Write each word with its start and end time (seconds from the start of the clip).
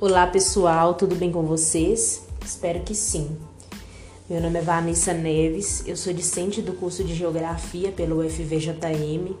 Olá 0.00 0.28
pessoal, 0.28 0.94
tudo 0.94 1.16
bem 1.16 1.32
com 1.32 1.42
vocês? 1.42 2.22
Espero 2.46 2.78
que 2.84 2.94
sim. 2.94 3.36
Meu 4.30 4.40
nome 4.40 4.60
é 4.60 4.62
Vanessa 4.62 5.12
Neves, 5.12 5.82
eu 5.88 5.96
sou 5.96 6.12
discente 6.12 6.62
do 6.62 6.72
curso 6.72 7.02
de 7.02 7.16
Geografia 7.16 7.90
pelo 7.90 8.24
UFVJM 8.24 9.34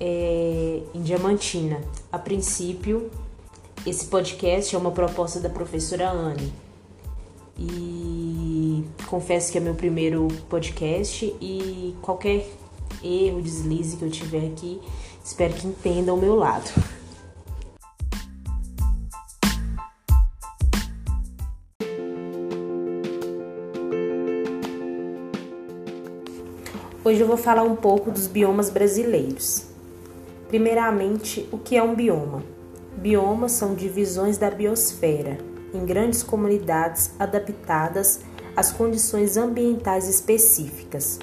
é, 0.00 0.80
em 0.94 1.02
Diamantina. 1.02 1.78
A 2.10 2.18
princípio, 2.18 3.10
esse 3.84 4.06
podcast 4.06 4.74
é 4.74 4.78
uma 4.78 4.92
proposta 4.92 5.38
da 5.38 5.50
professora 5.50 6.10
Anne. 6.10 6.50
E 7.58 8.82
confesso 9.08 9.52
que 9.52 9.58
é 9.58 9.60
meu 9.60 9.74
primeiro 9.74 10.26
podcast 10.48 11.36
e 11.38 11.94
qualquer 12.00 12.48
erro, 13.04 13.42
deslize 13.42 13.98
que 13.98 14.06
eu 14.06 14.10
tiver 14.10 14.46
aqui, 14.46 14.80
espero 15.22 15.52
que 15.52 15.66
entendam 15.66 16.16
o 16.16 16.18
meu 16.18 16.34
lado. 16.34 16.99
Hoje 27.02 27.22
eu 27.22 27.26
vou 27.26 27.38
falar 27.38 27.62
um 27.62 27.76
pouco 27.76 28.10
dos 28.10 28.26
biomas 28.26 28.68
brasileiros. 28.68 29.64
Primeiramente, 30.48 31.48
o 31.50 31.56
que 31.56 31.74
é 31.74 31.82
um 31.82 31.94
bioma? 31.94 32.42
Biomas 32.94 33.52
são 33.52 33.74
divisões 33.74 34.36
da 34.36 34.50
biosfera, 34.50 35.38
em 35.72 35.86
grandes 35.86 36.22
comunidades 36.22 37.12
adaptadas 37.18 38.20
às 38.54 38.70
condições 38.70 39.38
ambientais 39.38 40.10
específicas. 40.10 41.18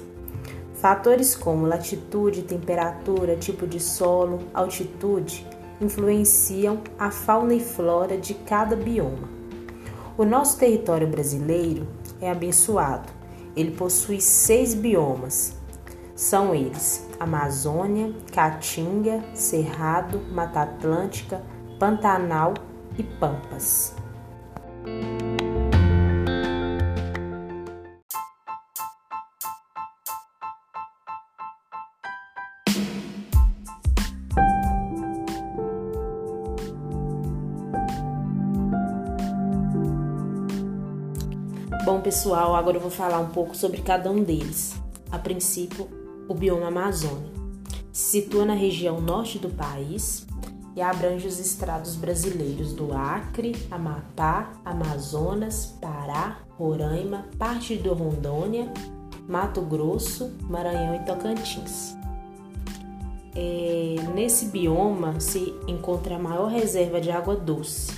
Fatores 0.74 1.36
como 1.36 1.64
latitude, 1.64 2.42
temperatura, 2.42 3.36
tipo 3.36 3.64
de 3.64 3.78
solo, 3.78 4.40
altitude 4.52 5.46
influenciam 5.80 6.80
a 6.98 7.08
fauna 7.12 7.54
e 7.54 7.60
flora 7.60 8.18
de 8.18 8.34
cada 8.34 8.74
bioma. 8.74 9.28
O 10.16 10.24
nosso 10.24 10.58
território 10.58 11.06
brasileiro 11.06 11.86
é 12.20 12.28
abençoado. 12.28 13.12
Ele 13.54 13.70
possui 13.70 14.20
seis 14.20 14.74
biomas, 14.74 15.57
são 16.18 16.52
eles: 16.52 17.08
Amazônia, 17.20 18.12
Caatinga, 18.32 19.22
Cerrado, 19.34 20.20
Mata 20.32 20.62
Atlântica, 20.62 21.40
Pantanal 21.78 22.54
e 22.98 23.04
Pampas. 23.04 23.94
Bom, 41.84 42.02
pessoal, 42.02 42.56
agora 42.56 42.76
eu 42.76 42.80
vou 42.80 42.90
falar 42.90 43.20
um 43.20 43.28
pouco 43.28 43.56
sobre 43.56 43.80
cada 43.80 44.10
um 44.10 44.22
deles. 44.22 44.74
A 45.10 45.18
princípio, 45.18 45.97
o 46.28 46.34
bioma 46.34 46.68
Amazônia. 46.68 47.32
Se 47.92 48.22
situa 48.22 48.44
na 48.44 48.54
região 48.54 49.00
norte 49.00 49.38
do 49.38 49.48
país 49.48 50.26
e 50.76 50.80
abrange 50.80 51.26
os 51.26 51.40
estados 51.40 51.96
brasileiros 51.96 52.72
do 52.72 52.92
Acre, 52.92 53.56
Amapá, 53.70 54.52
Amazonas, 54.64 55.74
Pará, 55.80 56.38
Roraima, 56.50 57.26
parte 57.38 57.74
do 57.76 57.92
Rondônia, 57.94 58.72
Mato 59.26 59.60
Grosso, 59.62 60.30
Maranhão 60.48 60.94
e 60.94 61.00
Tocantins. 61.00 61.96
É, 63.34 63.96
nesse 64.14 64.46
bioma 64.46 65.18
se 65.20 65.54
encontra 65.66 66.16
a 66.16 66.18
maior 66.18 66.46
reserva 66.48 67.00
de 67.00 67.10
água 67.10 67.34
doce, 67.36 67.92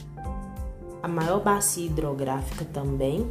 a 1.03 1.09
maior 1.09 1.41
bacia 1.41 1.87
hidrográfica 1.87 2.65
também 2.65 3.27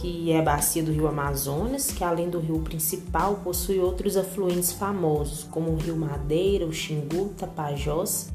que 0.00 0.30
é 0.30 0.38
a 0.38 0.42
bacia 0.42 0.82
do 0.82 0.92
rio 0.92 1.08
Amazonas, 1.08 1.90
que 1.90 2.04
além 2.04 2.28
do 2.28 2.38
rio 2.38 2.60
principal 2.60 3.36
possui 3.36 3.78
outros 3.78 4.16
afluentes 4.16 4.72
famosos, 4.72 5.44
como 5.44 5.70
o 5.70 5.76
rio 5.76 5.96
Madeira, 5.96 6.66
o 6.66 6.72
Xingu, 6.72 7.30
Tapajós 7.36 8.30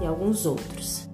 e 0.00 0.06
alguns 0.06 0.44
outros. 0.44 1.08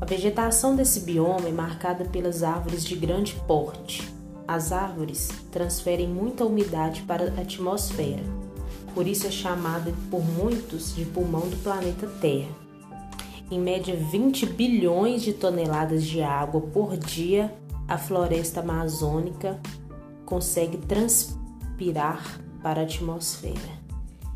A 0.00 0.04
vegetação 0.04 0.76
desse 0.76 1.00
bioma 1.00 1.48
é 1.48 1.52
marcada 1.52 2.04
pelas 2.04 2.42
árvores 2.42 2.84
de 2.84 2.94
grande 2.96 3.34
porte. 3.46 4.08
As 4.46 4.72
árvores 4.72 5.30
transferem 5.50 6.08
muita 6.08 6.44
umidade 6.44 7.02
para 7.02 7.32
a 7.36 7.40
atmosfera, 7.40 8.22
por 8.94 9.06
isso 9.06 9.26
é 9.26 9.30
chamada 9.30 9.92
por 10.10 10.22
muitos 10.22 10.94
de 10.94 11.04
pulmão 11.04 11.48
do 11.48 11.56
planeta 11.62 12.06
Terra. 12.20 12.50
Em 13.50 13.60
média, 13.60 13.94
20 13.94 14.46
bilhões 14.46 15.22
de 15.22 15.32
toneladas 15.32 16.04
de 16.04 16.22
água 16.22 16.60
por 16.60 16.96
dia 16.96 17.52
a 17.92 17.98
floresta 17.98 18.60
amazônica 18.60 19.60
consegue 20.24 20.78
transpirar 20.78 22.40
para 22.62 22.80
a 22.80 22.84
atmosfera. 22.84 23.82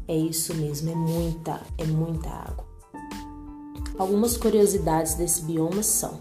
É 0.07 0.15
isso 0.15 0.55
mesmo, 0.55 0.91
é 0.91 0.95
muita, 0.95 1.63
é 1.79 1.85
muita 1.87 2.29
água. 2.29 2.67
Algumas 3.99 4.37
curiosidades 4.37 5.15
desse 5.15 5.43
bioma 5.43 5.83
são: 5.83 6.21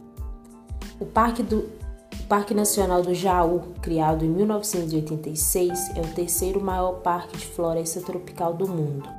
o 0.97 1.05
Parque, 1.05 1.43
do, 1.43 1.69
o 2.21 2.23
Parque 2.29 2.53
Nacional 2.53 3.01
do 3.01 3.13
Jaú, 3.13 3.73
criado 3.81 4.23
em 4.23 4.29
1986, 4.29 5.89
é 5.93 5.99
o 5.99 6.13
terceiro 6.13 6.63
maior 6.63 7.01
parque 7.01 7.35
de 7.35 7.45
floresta 7.47 7.99
tropical 7.99 8.53
do 8.53 8.65
mundo, 8.65 9.09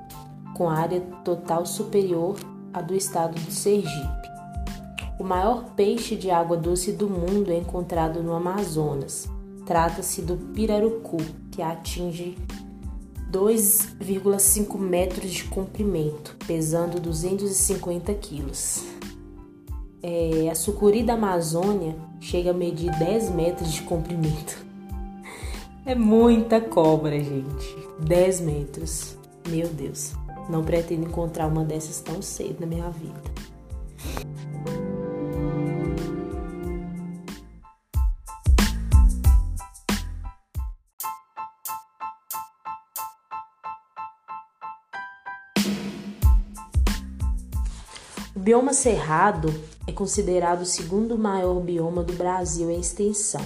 com 0.56 0.71
área 0.71 1.03
total 1.22 1.66
superior 1.66 2.37
à 2.72 2.81
do 2.81 2.94
estado 2.94 3.38
do 3.38 3.53
Sergipe. 3.53 4.36
O 5.19 5.25
maior 5.25 5.65
peixe 5.75 6.15
de 6.15 6.31
água 6.31 6.56
doce 6.56 6.93
do 6.93 7.09
mundo 7.09 7.50
é 7.50 7.56
encontrado 7.56 8.22
no 8.22 8.34
Amazonas. 8.34 9.28
Trata-se 9.65 10.21
do 10.21 10.37
pirarucu, 10.37 11.16
que 11.50 11.62
atinge 11.62 12.37
2,5 13.32 14.78
metros 14.78 15.31
de 15.31 15.44
comprimento, 15.44 16.37
pesando 16.47 17.00
250 17.00 18.12
quilos. 18.15 18.84
É, 20.03 20.49
a 20.50 20.54
sucuri 20.54 21.03
da 21.03 21.15
Amazônia 21.15 21.97
chega 22.21 22.50
a 22.50 22.54
medir 22.54 22.91
10 22.98 23.31
metros 23.31 23.72
de 23.72 23.83
comprimento. 23.83 24.65
É 25.84 25.94
muita 25.94 26.60
cobra, 26.60 27.19
gente. 27.19 27.77
10 28.00 28.41
metros. 28.41 29.16
Meu 29.48 29.69
Deus. 29.69 30.12
Não 30.48 30.62
pretendo 30.62 31.06
encontrar 31.06 31.47
uma 31.47 31.65
dessas 31.65 32.00
tão 32.00 32.21
cedo 32.21 32.60
na 32.60 32.66
minha 32.66 32.91
vida. 32.91 33.36
Bioma 48.47 48.73
cerrado 48.73 49.53
é 49.89 49.93
considerado 49.93 50.61
o 50.61 50.65
segundo 50.65 51.19
maior 51.19 51.59
bioma 51.59 52.05
do 52.05 52.12
Brasil 52.12 52.71
em 52.71 52.79
extensão. 52.79 53.45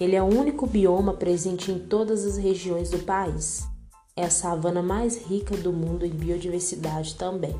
Ele 0.00 0.16
é 0.16 0.22
o 0.22 0.24
único 0.24 0.66
bioma 0.66 1.12
presente 1.12 1.70
em 1.70 1.78
todas 1.78 2.24
as 2.24 2.38
regiões 2.38 2.88
do 2.88 3.00
país. 3.00 3.68
É 4.16 4.24
a 4.24 4.30
savana 4.30 4.80
mais 4.80 5.18
rica 5.26 5.54
do 5.58 5.74
mundo 5.74 6.06
em 6.06 6.10
biodiversidade 6.10 7.16
também. 7.16 7.54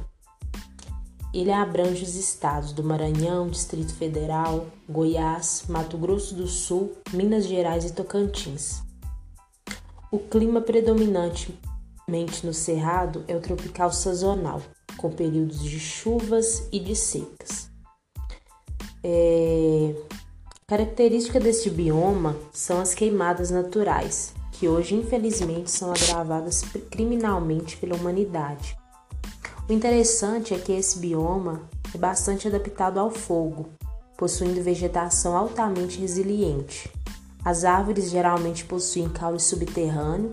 Ele 1.35 1.53
abrange 1.53 2.03
os 2.03 2.15
estados 2.15 2.73
do 2.73 2.83
Maranhão, 2.83 3.49
Distrito 3.49 3.93
Federal, 3.93 4.69
Goiás, 4.89 5.65
Mato 5.69 5.99
Grosso 5.99 6.35
do 6.35 6.47
Sul, 6.47 6.95
Minas 7.13 7.45
Gerais 7.45 7.85
e 7.85 7.93
Tocantins. 7.93 8.81
O 10.11 10.19
clima 10.19 10.63
predominantemente 10.63 12.47
no 12.47 12.55
Cerrado 12.55 13.23
é 13.29 13.37
o 13.37 13.41
tropical 13.43 13.93
sazonal, 13.93 14.63
com 14.99 15.11
períodos 15.11 15.63
de 15.63 15.81
chuvas 15.81 16.69
e 16.71 16.79
de 16.79 16.95
secas. 16.95 17.71
É... 19.03 19.95
Característica 20.67 21.41
deste 21.41 21.71
bioma 21.71 22.37
são 22.53 22.79
as 22.79 22.93
queimadas 22.93 23.51
naturais, 23.51 24.35
que 24.53 24.69
hoje 24.69 24.95
infelizmente 24.95 25.71
são 25.71 25.91
agravadas 25.91 26.61
criminalmente 26.91 27.79
pela 27.79 27.97
humanidade. 27.97 28.77
O 29.67 29.73
interessante 29.73 30.53
é 30.53 30.59
que 30.59 30.73
esse 30.73 30.99
bioma 30.99 31.63
é 31.95 31.97
bastante 31.97 32.47
adaptado 32.47 32.99
ao 32.99 33.11
fogo, 33.11 33.71
possuindo 34.17 34.63
vegetação 34.63 35.35
altamente 35.35 35.99
resiliente. 35.99 36.93
As 37.43 37.65
árvores 37.65 38.11
geralmente 38.11 38.65
possuem 38.65 39.09
caule 39.09 39.41
subterrâneo 39.41 40.33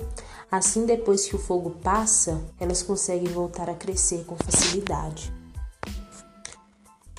Assim, 0.51 0.86
depois 0.86 1.25
que 1.25 1.36
o 1.36 1.39
fogo 1.39 1.71
passa, 1.83 2.42
elas 2.59 2.83
conseguem 2.83 3.31
voltar 3.31 3.69
a 3.69 3.74
crescer 3.74 4.24
com 4.25 4.36
facilidade. 4.36 5.33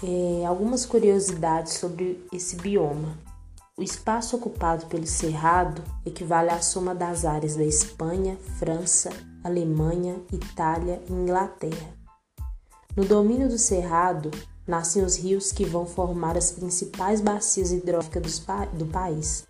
É, 0.02 0.44
algumas 0.46 0.86
curiosidades 0.86 1.74
sobre 1.74 2.24
esse 2.32 2.56
bioma. 2.56 3.18
O 3.76 3.82
espaço 3.82 4.36
ocupado 4.36 4.86
pelo 4.86 5.06
cerrado 5.06 5.82
equivale 6.04 6.50
à 6.50 6.62
soma 6.62 6.94
das 6.94 7.24
áreas 7.24 7.56
da 7.56 7.64
Espanha, 7.64 8.38
França, 8.58 9.10
Alemanha, 9.44 10.20
Itália 10.32 11.02
e 11.08 11.12
Inglaterra. 11.12 11.94
No 12.96 13.04
domínio 13.04 13.48
do 13.48 13.58
cerrado, 13.58 14.30
nascem 14.66 15.04
os 15.04 15.16
rios 15.16 15.52
que 15.52 15.64
vão 15.64 15.84
formar 15.84 16.36
as 16.36 16.50
principais 16.50 17.20
bacias 17.20 17.70
hidrográficas 17.70 18.42
do 18.72 18.86
país. 18.86 19.46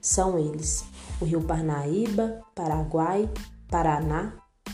São 0.00 0.38
eles 0.38 0.84
o 1.20 1.24
Rio 1.24 1.42
Parnaíba, 1.42 2.42
Paraguai, 2.54 3.28
Paraná, 3.68 4.32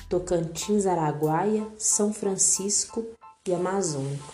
Tocantins, 0.08 0.86
Araguaia, 0.86 1.66
São 1.78 2.12
Francisco 2.12 3.04
e 3.46 3.54
Amazônico. 3.54 4.32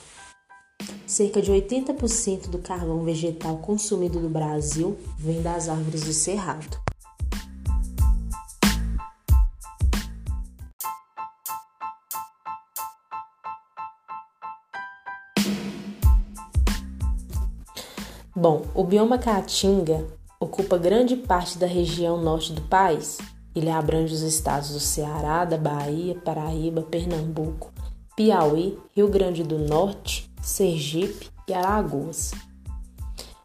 Cerca 1.07 1.41
de 1.41 1.51
80% 1.51 2.49
do 2.49 2.59
carvão 2.59 3.03
vegetal 3.03 3.59
consumido 3.59 4.21
no 4.21 4.29
Brasil 4.29 4.97
vem 5.19 5.43
das 5.43 5.69
árvores 5.69 6.05
do 6.05 6.13
cerrado. 6.13 6.79
Bom, 18.35 18.65
o 18.73 18.85
bioma 18.85 19.19
Caatinga 19.19 20.18
ocupa 20.59 20.77
grande 20.77 21.15
parte 21.15 21.57
da 21.57 21.69
região 21.69 22.21
norte 22.21 22.53
do 22.53 22.61
país. 22.63 23.19
Ele 23.55 23.71
abrange 23.71 24.13
os 24.13 24.23
estados 24.23 24.71
do 24.71 24.81
Ceará, 24.81 25.45
da 25.45 25.57
Bahia, 25.57 26.17
Paraíba, 26.17 26.83
Pernambuco, 26.83 27.73
Piauí, 28.17 28.77
Rio 28.95 29.09
Grande 29.09 29.45
do 29.45 29.57
Norte, 29.57 30.29
Sergipe 30.43 31.31
e 31.47 31.55
Alagoas. 31.55 32.33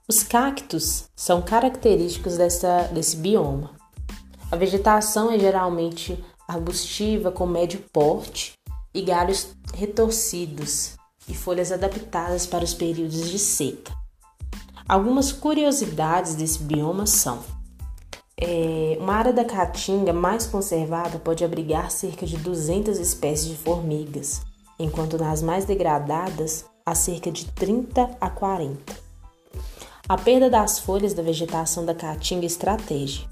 Os 0.07 0.23
cactos 0.23 1.05
são 1.15 1.39
característicos 1.39 2.35
dessa, 2.35 2.89
desse 2.91 3.15
bioma. 3.15 3.71
A 4.51 4.55
vegetação 4.55 5.31
é 5.31 5.37
geralmente 5.37 6.23
arbustiva 6.47 7.31
com 7.31 7.45
médio 7.45 7.79
porte 7.93 8.53
e 8.93 9.01
galhos 9.01 9.49
retorcidos 9.75 10.95
e 11.27 11.35
folhas 11.35 11.71
adaptadas 11.71 12.47
para 12.47 12.63
os 12.63 12.73
períodos 12.73 13.29
de 13.29 13.37
seca. 13.37 14.02
Algumas 14.87 15.31
curiosidades 15.31 16.35
desse 16.35 16.59
bioma 16.59 17.05
são: 17.05 17.39
é, 18.37 18.97
uma 18.99 19.13
área 19.13 19.31
da 19.31 19.45
caatinga 19.45 20.11
mais 20.11 20.45
conservada 20.45 21.19
pode 21.19 21.45
abrigar 21.45 21.89
cerca 21.89 22.25
de 22.25 22.37
200 22.37 22.99
espécies 22.99 23.47
de 23.47 23.55
formigas, 23.55 24.41
enquanto 24.77 25.17
nas 25.17 25.41
mais 25.41 25.65
degradadas 25.65 26.65
há 26.85 26.93
cerca 26.93 27.31
de 27.31 27.45
30 27.51 28.17
a 28.19 28.29
40. 28.29 28.93
A 30.09 30.17
perda 30.17 30.49
das 30.49 30.79
folhas 30.79 31.13
da 31.13 31.23
vegetação 31.23 31.85
da 31.85 31.95
caatinga 31.95 32.43
é 32.43 32.47
estratégia. 32.47 33.25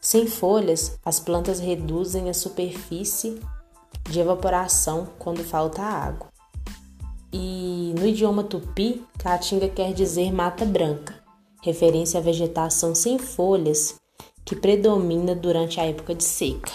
Sem 0.00 0.26
folhas, 0.26 0.98
as 1.04 1.20
plantas 1.20 1.60
reduzem 1.60 2.30
a 2.30 2.34
superfície 2.34 3.38
de 4.08 4.20
evaporação 4.20 5.08
quando 5.18 5.44
falta 5.44 5.82
água. 5.82 6.28
E 7.32 7.94
no 7.98 8.06
idioma 8.06 8.42
tupi, 8.42 9.04
caatinga 9.18 9.68
quer 9.68 9.92
dizer 9.92 10.32
mata 10.32 10.64
branca, 10.64 11.14
referência 11.62 12.18
à 12.18 12.22
vegetação 12.22 12.94
sem 12.94 13.18
folhas 13.18 13.96
que 14.44 14.56
predomina 14.56 15.34
durante 15.34 15.78
a 15.78 15.84
época 15.84 16.14
de 16.14 16.24
seca. 16.24 16.72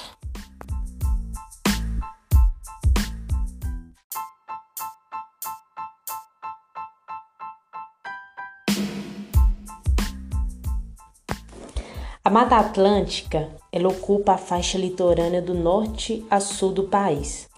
A 12.25 12.29
Mata 12.29 12.55
Atlântica 12.55 13.49
ela 13.69 13.89
ocupa 13.89 14.33
a 14.33 14.37
faixa 14.37 14.77
litorânea 14.77 15.41
do 15.41 15.53
norte 15.53 16.23
a 16.29 16.39
sul 16.39 16.71
do 16.71 16.83
país. 16.83 17.49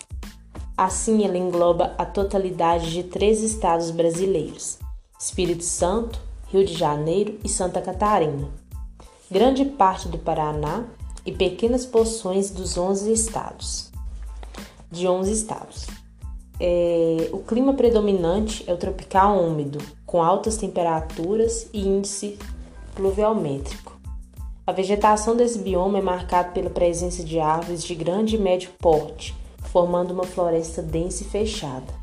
Assim, 0.77 1.24
ela 1.24 1.38
engloba 1.38 1.95
a 1.98 2.06
totalidade 2.06 2.92
de 2.92 3.04
três 3.04 3.42
estados 3.42 3.92
brasileiros: 3.92 4.77
Espírito 5.18 5.63
Santo, 5.63 6.19
Rio 6.48 6.66
de 6.66 6.74
Janeiro 6.74 7.39
e 7.44 7.50
Santa 7.50 7.81
Catarina, 7.81 8.50
grande 9.31 9.63
parte 9.63 10.10
do 10.10 10.18
Paraná 10.18 10.83
e 11.25 11.31
pequenas 11.31 11.86
porções 11.86 12.51
dos 12.51 12.77
11 12.77 13.12
estados. 13.12 13.92
De 14.92 15.07
11 15.07 15.31
estados. 15.31 15.88
É, 16.60 17.30
o 17.31 17.39
clima 17.39 17.74
predominante 17.74 18.63
é 18.68 18.74
o 18.74 18.78
tropical 18.78 19.38
úmido, 19.42 19.80
com 20.06 20.21
altas 20.21 20.57
temperaturas 20.57 21.68
e 21.74 21.86
índice 21.86 22.38
pluviométrico. 22.94 23.98
A 24.68 24.71
vegetação 24.71 25.36
desse 25.36 25.60
bioma 25.60 26.00
é 26.00 26.01
marcada 26.01 26.50
pela 26.50 26.69
presença 26.69 27.24
de 27.24 27.39
árvores 27.39 27.83
de 27.83 27.94
grande 27.94 28.36
e 28.36 28.39
médio 28.39 28.71
porte, 28.80 29.36
formando 29.72 30.12
uma 30.12 30.24
floresta 30.24 30.82
densa 30.82 31.24
e 31.24 31.28
fechada. 31.28 31.94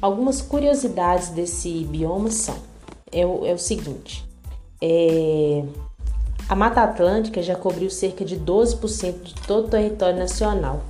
Algumas 0.00 0.40
curiosidades 0.40 1.30
desse 1.30 1.84
bioma 1.84 2.30
são: 2.30 2.56
é 3.10 3.26
o, 3.26 3.44
é 3.44 3.52
o 3.52 3.58
seguinte, 3.58 4.24
é, 4.80 5.64
a 6.48 6.54
Mata 6.54 6.82
Atlântica 6.82 7.42
já 7.42 7.56
cobriu 7.56 7.90
cerca 7.90 8.24
de 8.24 8.38
12% 8.38 9.22
de 9.22 9.34
todo 9.46 9.66
o 9.66 9.70
território 9.70 10.18
nacional. 10.18 10.82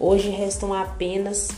Hoje 0.00 0.30
restam 0.30 0.74
apenas 0.74 1.50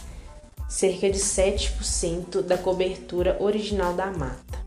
cerca 0.68 1.10
de 1.10 1.18
7% 1.18 2.42
da 2.42 2.58
cobertura 2.58 3.36
original 3.40 3.94
da 3.94 4.06
mata. 4.06 4.58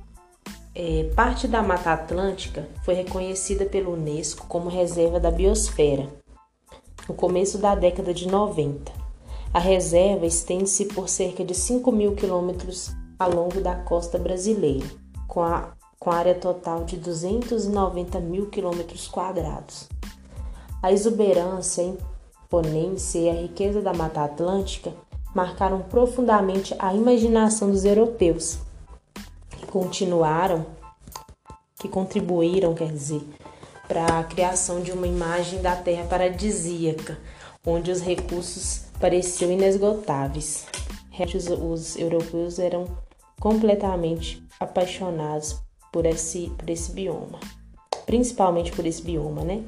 É, 0.74 1.10
parte 1.16 1.48
da 1.48 1.62
Mata 1.62 1.92
Atlântica 1.92 2.66
foi 2.84 2.94
reconhecida 2.94 3.66
pelo 3.66 3.94
Unesco 3.94 4.48
como 4.48 4.70
reserva 4.70 5.20
da 5.20 5.30
biosfera 5.30 6.08
no 7.12 7.18
começo 7.18 7.58
da 7.58 7.76
década 7.76 8.14
de 8.14 8.26
90. 8.26 8.90
A 9.54 9.60
reserva 9.60 10.26
estende-se 10.26 10.86
por 10.86 11.10
cerca 11.10 11.44
de 11.44 11.54
5 11.54 11.92
mil 11.92 12.16
quilômetros 12.16 12.92
ao 13.20 13.30
longo 13.30 13.60
da 13.60 13.76
costa 13.76 14.18
brasileira, 14.18 14.88
com, 15.28 15.44
a, 15.44 15.74
com 16.00 16.10
área 16.10 16.34
total 16.34 16.86
de 16.86 16.96
290 16.96 18.18
mil 18.22 18.46
quilômetros 18.46 19.10
quadrados. 19.10 19.90
A 20.82 20.94
exuberância, 20.94 21.84
a 21.84 22.46
imponência 22.46 23.20
e 23.20 23.30
a 23.30 23.34
riqueza 23.34 23.82
da 23.82 23.94
Mata 23.94 24.24
Atlântica 24.24 24.94
marcaram 25.36 25.82
profundamente 25.82 26.74
a 26.80 26.94
imaginação 26.94 27.70
dos 27.70 27.84
europeus, 27.84 28.58
que 29.50 29.66
continuaram, 29.66 30.66
que 31.78 31.90
contribuíram, 31.90 32.74
quer 32.74 32.90
dizer, 32.90 33.22
para 33.92 34.20
a 34.20 34.24
criação 34.24 34.82
de 34.82 34.94
uma 34.94 35.06
imagem 35.06 35.62
da 35.62 35.76
Terra 35.76 36.06
paradisíaca, 36.06 37.20
onde 37.66 37.92
os 37.92 38.00
recursos 38.00 38.84
pareciam 39.02 39.52
inesgotáveis. 39.52 40.66
Os, 41.36 41.48
os 41.50 41.96
europeus 41.98 42.58
eram 42.58 42.88
completamente 43.38 44.42
apaixonados 44.62 45.62
por 45.92 46.06
esse, 46.06 46.50
por 46.58 46.70
esse 46.70 46.94
bioma, 46.94 47.38
principalmente 48.06 48.72
por 48.72 48.86
esse 48.86 49.02
bioma, 49.02 49.44
né? 49.44 49.62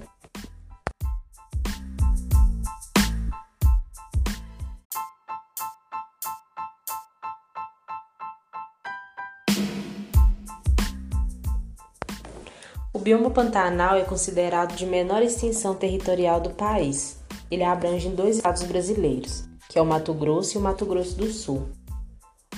Bioma 13.04 13.30
Pantanal 13.30 13.98
é 13.98 14.04
considerado 14.04 14.76
de 14.76 14.86
menor 14.86 15.22
extensão 15.22 15.76
territorial 15.76 16.40
do 16.40 16.52
país, 16.52 17.18
ele 17.52 17.62
abrange 17.62 18.08
dois 18.08 18.38
estados 18.38 18.64
brasileiros, 18.64 19.44
que 19.68 19.78
é 19.78 19.82
o 19.82 19.86
Mato 19.86 20.14
Grosso 20.14 20.56
e 20.56 20.58
o 20.58 20.62
Mato 20.62 20.86
Grosso 20.86 21.18
do 21.18 21.30
Sul. 21.30 21.68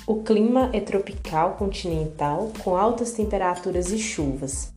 O 0.05 0.21
clima 0.21 0.69
é 0.71 0.79
tropical 0.79 1.55
continental, 1.55 2.51
com 2.63 2.77
altas 2.77 3.13
temperaturas 3.13 3.89
e 3.91 3.97
chuvas. 3.97 4.71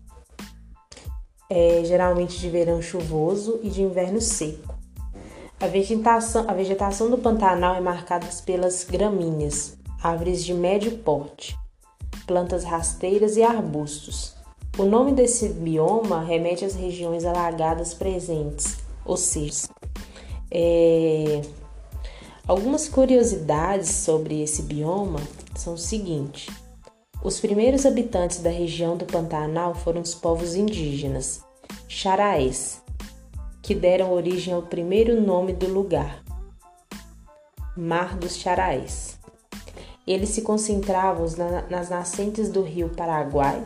É 1.51 1.83
geralmente 1.85 2.39
de 2.39 2.49
verão 2.49 2.81
chuvoso 2.81 3.61
e 3.63 3.69
de 3.69 3.83
inverno 3.83 4.23
seco. 4.23 4.75
A 5.61 5.67
vegetação, 5.67 6.47
a 6.49 6.55
vegetação 6.55 7.11
do 7.11 7.19
Pantanal 7.19 7.75
é 7.75 7.81
marcada 7.81 8.27
pelas 8.47 8.85
gramíneas, 8.85 9.77
árvores 10.03 10.43
de 10.43 10.55
médio 10.55 10.97
porte, 10.99 11.55
plantas 12.27 12.65
rasteiras 12.65 13.37
e 13.37 13.43
arbustos. 13.43 14.38
O 14.79 14.85
nome 14.85 15.11
desse 15.11 15.49
bioma 15.49 16.23
remete 16.23 16.65
às 16.65 16.77
regiões 16.77 17.25
alagadas 17.25 17.95
presentes, 17.95 18.77
ou 19.05 19.17
seja, 19.17 19.67
é, 20.49 21.43
algumas 22.47 22.89
curiosidades 22.89 23.91
sobre 23.91 24.41
esse 24.41 24.63
bioma 24.63 25.19
são 25.57 25.75
o 25.75 25.79
seguinte: 25.79 26.49
os 27.25 27.41
primeiros 27.41 27.85
habitantes 27.85 28.39
da 28.39 28.51
região 28.51 28.97
do 28.97 29.05
Pantanal 29.05 29.75
foram 29.75 30.01
os 30.01 30.15
povos 30.15 30.55
indígenas, 30.55 31.41
Xaraés, 31.89 32.81
que 33.61 33.75
deram 33.75 34.13
origem 34.13 34.55
ao 34.55 34.63
primeiro 34.63 35.21
nome 35.21 35.55
do 35.55 35.67
lugar, 35.67 36.23
Mar 37.77 38.17
dos 38.17 38.37
Xaraés. 38.37 39.19
Eles 40.07 40.29
se 40.29 40.43
concentravam 40.43 41.27
nas 41.69 41.91
nascentes 41.91 42.49
do 42.49 42.63
rio 42.63 42.91
Paraguai 42.91 43.61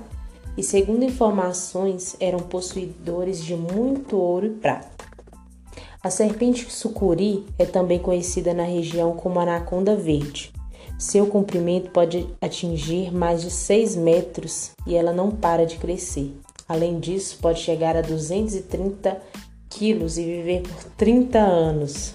e, 0.56 0.62
segundo 0.62 1.04
informações, 1.04 2.16
eram 2.20 2.40
possuidores 2.40 3.42
de 3.42 3.54
muito 3.54 4.16
ouro 4.16 4.46
e 4.46 4.50
prata. 4.50 5.04
A 6.02 6.10
serpente 6.10 6.68
sucuri 6.70 7.46
é 7.58 7.64
também 7.64 7.98
conhecida 7.98 8.52
na 8.52 8.64
região 8.64 9.14
como 9.14 9.38
anaconda 9.38 9.94
verde, 9.94 10.52
Seu 10.98 11.26
comprimento 11.26 11.90
pode 11.90 12.28
atingir 12.40 13.12
mais 13.12 13.42
de 13.42 13.50
6 13.50 13.96
metros 13.96 14.70
e 14.86 14.94
ela 14.94 15.12
não 15.12 15.30
para 15.30 15.66
de 15.66 15.76
crescer. 15.76 16.32
Além 16.68 17.00
disso, 17.00 17.38
pode 17.40 17.60
chegar 17.60 17.96
a 17.96 18.02
230 18.02 19.20
quilos 19.68 20.16
e 20.18 20.24
viver 20.24 20.62
por 20.62 20.84
30 20.96 21.38
anos. 21.38 22.14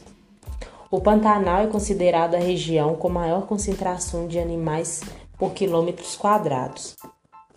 O 0.89 1.01
Pantanal 1.01 1.63
é 1.63 1.67
considerado 1.67 2.35
a 2.35 2.39
região 2.39 2.95
com 2.95 3.09
maior 3.09 3.45
concentração 3.45 4.25
de 4.25 4.39
animais 4.39 5.01
por 5.37 5.51
quilômetros 5.51 6.15
quadrados, 6.15 6.95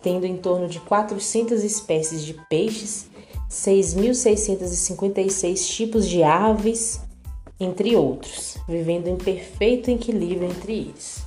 tendo 0.01 0.25
em 0.25 0.37
torno 0.37 0.67
de 0.67 0.79
400 0.79 1.63
espécies 1.63 2.23
de 2.23 2.33
peixes, 2.49 3.07
6.656 3.49 5.67
tipos 5.67 6.07
de 6.07 6.23
aves, 6.23 7.01
entre 7.59 7.95
outros, 7.95 8.57
vivendo 8.67 9.07
em 9.07 9.17
perfeito 9.17 9.91
equilíbrio 9.91 10.49
entre 10.49 10.73
eles. 10.73 11.21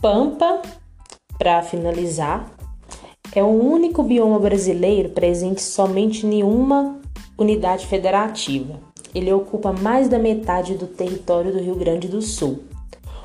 Pampa, 0.00 0.62
para 1.36 1.64
finalizar, 1.64 2.48
é 3.36 3.42
o 3.42 3.48
único 3.48 4.02
bioma 4.02 4.38
brasileiro 4.38 5.10
presente 5.10 5.62
somente 5.62 6.26
em 6.26 6.42
uma 6.42 6.98
unidade 7.36 7.86
federativa. 7.86 8.80
Ele 9.14 9.30
ocupa 9.30 9.74
mais 9.74 10.08
da 10.08 10.18
metade 10.18 10.74
do 10.74 10.86
território 10.86 11.52
do 11.52 11.58
Rio 11.58 11.74
Grande 11.74 12.08
do 12.08 12.22
Sul. 12.22 12.60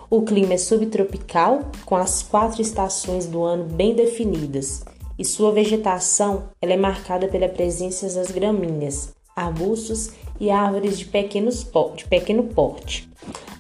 O 0.09 0.23
clima 0.23 0.55
é 0.55 0.57
subtropical, 0.57 1.61
com 1.85 1.95
as 1.95 2.21
quatro 2.21 2.61
estações 2.61 3.25
do 3.25 3.41
ano 3.41 3.63
bem 3.63 3.95
definidas, 3.95 4.83
e 5.17 5.23
sua 5.23 5.53
vegetação 5.53 6.43
ela 6.61 6.73
é 6.73 6.77
marcada 6.77 7.29
pela 7.29 7.47
presença 7.47 8.09
das 8.13 8.31
gramíneas, 8.31 9.13
arbustos 9.33 10.09
e 10.41 10.51
árvores 10.51 10.99
de, 10.99 11.05
pequenos, 11.05 11.65
de 11.95 12.03
pequeno 12.03 12.43
porte. 12.43 13.09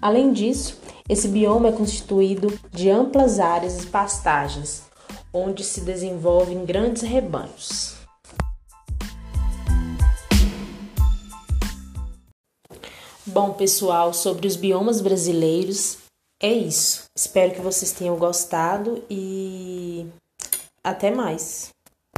Além 0.01 0.33
disso, 0.33 0.77
esse 1.07 1.29
bioma 1.29 1.69
é 1.69 1.71
constituído 1.71 2.51
de 2.73 2.89
amplas 2.89 3.39
áreas 3.39 3.81
e 3.81 3.87
pastagens, 3.87 4.90
onde 5.33 5.63
se 5.63 5.81
desenvolvem 5.81 6.65
grandes 6.65 7.01
rebanhos. 7.01 7.95
Bom, 13.25 13.53
pessoal, 13.53 14.13
sobre 14.13 14.47
os 14.47 14.55
biomas 14.55 14.99
brasileiros 14.99 15.97
é 16.41 16.51
isso. 16.51 17.05
Espero 17.15 17.53
que 17.53 17.61
vocês 17.61 17.91
tenham 17.91 18.17
gostado 18.17 19.03
e 19.09 20.07
até 20.83 21.11
mais. 21.11 21.69